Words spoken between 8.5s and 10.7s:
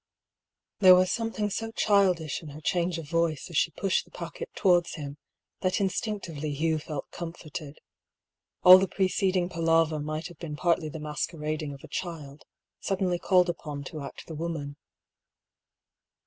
All the preceding palaver might have been